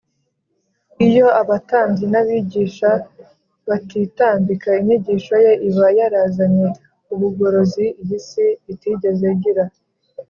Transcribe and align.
Iyo 1.07 1.25
abatambyi 1.41 2.05
n’abigisha 2.09 2.89
batitambika, 3.67 4.69
inyigisho 4.81 5.33
Ye 5.45 5.53
iba 5.69 5.87
yarazanye 5.97 6.67
ubugorozi 7.13 7.85
iyi 8.01 8.19
si 8.27 8.45
itigeze 8.73 9.25
igira 9.35 9.63